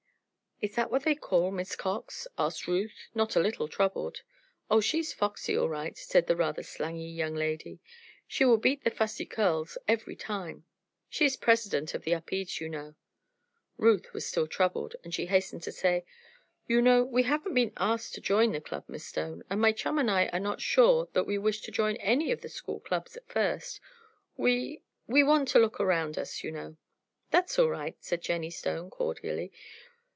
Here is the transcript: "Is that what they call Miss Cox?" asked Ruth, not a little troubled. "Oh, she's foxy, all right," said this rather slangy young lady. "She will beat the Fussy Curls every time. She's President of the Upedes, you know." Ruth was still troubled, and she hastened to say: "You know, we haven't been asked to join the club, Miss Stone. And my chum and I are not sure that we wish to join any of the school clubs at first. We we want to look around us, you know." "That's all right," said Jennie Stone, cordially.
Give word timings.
"Is 0.63 0.75
that 0.75 0.91
what 0.91 1.05
they 1.05 1.15
call 1.15 1.49
Miss 1.49 1.75
Cox?" 1.75 2.27
asked 2.37 2.67
Ruth, 2.67 3.07
not 3.15 3.35
a 3.35 3.39
little 3.39 3.67
troubled. 3.67 4.21
"Oh, 4.69 4.79
she's 4.79 5.11
foxy, 5.11 5.57
all 5.57 5.67
right," 5.67 5.97
said 5.97 6.27
this 6.27 6.37
rather 6.37 6.61
slangy 6.61 7.09
young 7.09 7.33
lady. 7.33 7.79
"She 8.27 8.45
will 8.45 8.59
beat 8.59 8.83
the 8.83 8.91
Fussy 8.91 9.25
Curls 9.25 9.75
every 9.87 10.15
time. 10.15 10.65
She's 11.09 11.35
President 11.35 11.95
of 11.95 12.03
the 12.03 12.11
Upedes, 12.11 12.61
you 12.61 12.69
know." 12.69 12.93
Ruth 13.77 14.13
was 14.13 14.27
still 14.27 14.45
troubled, 14.45 14.95
and 15.03 15.15
she 15.15 15.25
hastened 15.25 15.63
to 15.63 15.71
say: 15.71 16.05
"You 16.67 16.79
know, 16.79 17.01
we 17.03 17.23
haven't 17.23 17.55
been 17.55 17.73
asked 17.77 18.13
to 18.13 18.21
join 18.21 18.51
the 18.51 18.61
club, 18.61 18.83
Miss 18.87 19.03
Stone. 19.07 19.41
And 19.49 19.59
my 19.59 19.71
chum 19.71 19.97
and 19.97 20.11
I 20.11 20.27
are 20.27 20.39
not 20.39 20.61
sure 20.61 21.09
that 21.13 21.25
we 21.25 21.39
wish 21.39 21.61
to 21.61 21.71
join 21.71 21.95
any 21.95 22.31
of 22.31 22.41
the 22.41 22.49
school 22.49 22.81
clubs 22.81 23.17
at 23.17 23.27
first. 23.27 23.81
We 24.37 24.83
we 25.07 25.23
want 25.23 25.47
to 25.47 25.59
look 25.59 25.79
around 25.79 26.19
us, 26.19 26.43
you 26.43 26.51
know." 26.51 26.77
"That's 27.31 27.57
all 27.57 27.71
right," 27.71 27.95
said 27.99 28.21
Jennie 28.21 28.51
Stone, 28.51 28.91
cordially. 28.91 29.51